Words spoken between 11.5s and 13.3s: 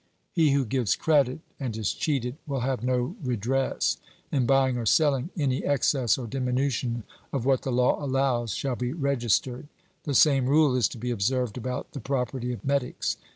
about the property of metics.